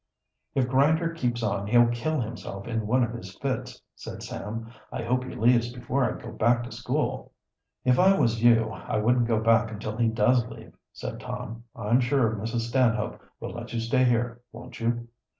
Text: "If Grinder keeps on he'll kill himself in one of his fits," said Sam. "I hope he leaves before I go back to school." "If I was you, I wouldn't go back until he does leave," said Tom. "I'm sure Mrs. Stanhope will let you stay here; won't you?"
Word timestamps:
"If 0.55 0.67
Grinder 0.67 1.09
keeps 1.13 1.43
on 1.43 1.67
he'll 1.67 1.85
kill 1.89 2.21
himself 2.21 2.67
in 2.67 2.87
one 2.87 3.03
of 3.03 3.11
his 3.13 3.37
fits," 3.37 3.79
said 3.95 4.23
Sam. 4.23 4.71
"I 4.91 5.03
hope 5.03 5.23
he 5.25 5.35
leaves 5.35 5.71
before 5.71 6.03
I 6.03 6.19
go 6.19 6.31
back 6.31 6.63
to 6.63 6.71
school." 6.71 7.33
"If 7.85 7.99
I 7.99 8.17
was 8.19 8.41
you, 8.43 8.71
I 8.71 8.97
wouldn't 8.97 9.27
go 9.27 9.39
back 9.39 9.69
until 9.69 9.97
he 9.97 10.07
does 10.07 10.43
leave," 10.47 10.73
said 10.91 11.19
Tom. 11.19 11.65
"I'm 11.75 11.99
sure 11.99 12.31
Mrs. 12.31 12.61
Stanhope 12.61 13.21
will 13.39 13.51
let 13.53 13.73
you 13.73 13.79
stay 13.79 14.03
here; 14.05 14.41
won't 14.51 14.79
you?" 14.79 15.07